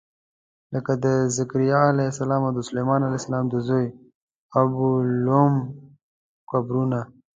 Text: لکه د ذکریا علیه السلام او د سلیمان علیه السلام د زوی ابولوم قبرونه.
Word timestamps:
لکه 0.73 0.93
د 1.03 1.05
ذکریا 1.37 1.81
علیه 1.91 2.09
السلام 2.13 2.41
او 2.47 2.53
د 2.57 2.61
سلیمان 2.69 3.01
علیه 3.07 3.21
السلام 3.21 3.45
د 3.49 3.55
زوی 3.67 3.85
ابولوم 4.61 5.53
قبرونه. 6.51 6.99